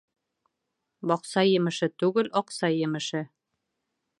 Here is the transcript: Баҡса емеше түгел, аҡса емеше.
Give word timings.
Баҡса 1.11 1.43
емеше 1.49 1.91
түгел, 2.05 2.33
аҡса 2.41 2.73
емеше. 2.79 3.25